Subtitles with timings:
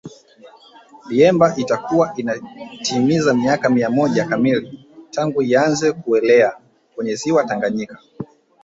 [1.09, 6.57] Liemba itakuwa inatimiza miaka mia moja kamili tangu ianze kuelea
[6.95, 7.99] kwenye Ziwa Tanganyika